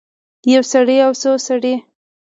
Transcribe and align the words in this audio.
یو 0.53 0.63
سړی 0.71 0.97
او 1.05 1.11
څو 1.21 1.31
سړي 1.47 1.75